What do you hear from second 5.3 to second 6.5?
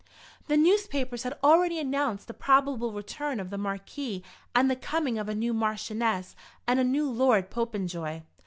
new Marchioness